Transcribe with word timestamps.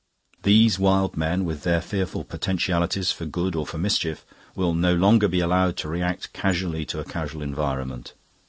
These 0.41 0.79
wild 0.79 1.15
men, 1.15 1.45
with 1.45 1.61
their 1.61 1.79
fearful 1.79 2.23
potentialities 2.23 3.11
for 3.11 3.27
good 3.27 3.55
or 3.55 3.67
for 3.67 3.77
mischief, 3.77 4.25
will 4.55 4.73
no 4.73 4.95
longer 4.95 5.27
be 5.27 5.41
allowed 5.41 5.77
to 5.77 5.87
react 5.87 6.33
casually 6.33 6.85
to 6.87 6.99
a 6.99 7.05
casual 7.05 7.43
environment. 7.43 8.13